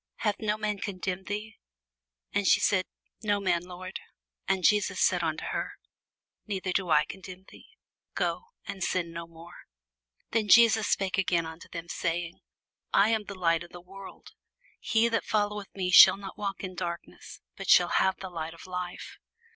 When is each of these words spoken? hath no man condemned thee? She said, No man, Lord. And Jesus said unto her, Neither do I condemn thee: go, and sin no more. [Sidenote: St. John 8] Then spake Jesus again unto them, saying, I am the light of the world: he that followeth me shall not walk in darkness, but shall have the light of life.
hath 0.25 0.37
no 0.39 0.57
man 0.57 0.79
condemned 0.79 1.27
thee? 1.27 1.59
She 2.33 2.59
said, 2.59 2.85
No 3.21 3.39
man, 3.39 3.61
Lord. 3.63 3.99
And 4.47 4.63
Jesus 4.63 4.99
said 4.99 5.21
unto 5.21 5.45
her, 5.51 5.73
Neither 6.47 6.71
do 6.71 6.89
I 6.89 7.05
condemn 7.05 7.45
thee: 7.49 7.67
go, 8.15 8.45
and 8.65 8.83
sin 8.83 9.11
no 9.13 9.27
more. 9.27 9.67
[Sidenote: 10.33 10.33
St. 10.33 10.33
John 10.33 10.63
8] 10.63 10.73
Then 10.73 10.79
spake 10.85 11.13
Jesus 11.13 11.21
again 11.21 11.45
unto 11.45 11.69
them, 11.69 11.87
saying, 11.87 12.39
I 12.91 13.09
am 13.09 13.25
the 13.25 13.37
light 13.37 13.63
of 13.63 13.69
the 13.71 13.79
world: 13.79 14.31
he 14.79 15.07
that 15.07 15.23
followeth 15.23 15.69
me 15.75 15.91
shall 15.91 16.17
not 16.17 16.35
walk 16.35 16.63
in 16.63 16.73
darkness, 16.73 17.39
but 17.55 17.69
shall 17.69 17.89
have 17.89 18.15
the 18.19 18.31
light 18.31 18.55
of 18.55 18.65
life. 18.65 19.19